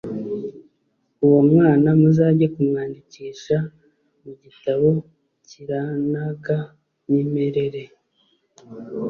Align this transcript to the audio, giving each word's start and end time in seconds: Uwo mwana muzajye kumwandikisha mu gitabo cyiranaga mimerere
Uwo 1.25 1.39
mwana 1.51 1.87
muzajye 1.99 2.47
kumwandikisha 2.53 3.57
mu 4.21 4.31
gitabo 4.41 4.89
cyiranaga 5.47 6.57
mimerere 7.11 7.83